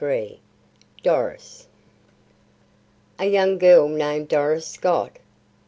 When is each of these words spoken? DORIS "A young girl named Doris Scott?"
DORIS 1.03 1.67
"A 3.19 3.25
young 3.25 3.59
girl 3.59 3.87
named 3.87 4.29
Doris 4.29 4.65
Scott?" 4.65 5.17